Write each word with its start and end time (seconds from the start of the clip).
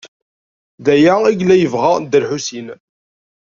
D 0.83 0.85
aya 0.95 1.13
ay 1.23 1.35
yella 1.37 1.55
yebɣa 1.57 1.93
Dda 2.01 2.19
Lḥusin. 2.23 2.67